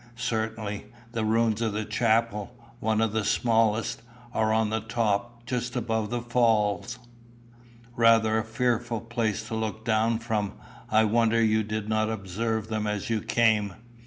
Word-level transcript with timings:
"Certainly. 0.15 0.87
The 1.11 1.23
ruins 1.23 1.61
of 1.61 1.73
the 1.73 1.85
chapel, 1.85 2.55
one 2.79 3.01
of 3.01 3.11
the 3.13 3.23
smallest, 3.23 4.01
are 4.33 4.51
on 4.51 4.71
the 4.71 4.79
top, 4.79 5.45
just 5.45 5.75
above 5.75 6.09
the 6.09 6.23
fall 6.23 6.83
rather 7.95 8.39
a 8.39 8.43
fearful 8.43 9.01
place 9.01 9.47
to 9.49 9.53
look 9.53 9.85
down 9.85 10.17
from. 10.17 10.53
I 10.89 11.03
wonder 11.03 11.43
you 11.43 11.61
did 11.61 11.87
not 11.87 12.09
observe 12.09 12.67
them 12.67 12.87
as 12.87 13.11
you 13.11 13.21
came. 13.21 13.75